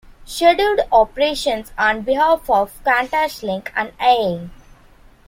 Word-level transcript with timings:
Scheduled 0.25 0.79
operations 0.91 1.73
on 1.77 2.01
behalf 2.01 2.49
of 2.49 2.73
QantasLink 2.83 3.67
and 3.75 3.95
AaE. 3.99 4.49